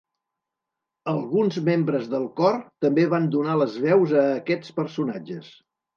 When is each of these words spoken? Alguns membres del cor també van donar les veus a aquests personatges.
Alguns 1.11 1.59
membres 1.67 2.09
del 2.13 2.25
cor 2.41 2.57
també 2.85 3.03
van 3.15 3.27
donar 3.37 3.59
les 3.65 3.77
veus 3.85 4.17
a 4.23 4.25
aquests 4.43 4.77
personatges. 4.81 5.53